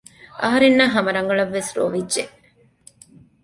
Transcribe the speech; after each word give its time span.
އަހަރެންނަށް 0.41 0.93
ހަމަ 0.95 1.11
ރަގަޅަށްވެސް 1.17 1.71
ރޮވިއްޖެ 1.77 2.23